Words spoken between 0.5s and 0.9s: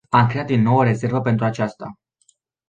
nou o